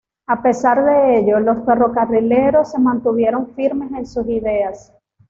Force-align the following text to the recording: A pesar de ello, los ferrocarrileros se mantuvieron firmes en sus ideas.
A 0.25 0.41
pesar 0.41 0.83
de 0.83 1.19
ello, 1.19 1.39
los 1.39 1.63
ferrocarrileros 1.63 2.71
se 2.71 2.79
mantuvieron 2.79 3.53
firmes 3.53 3.91
en 3.91 4.07
sus 4.07 4.25
ideas. 4.27 4.91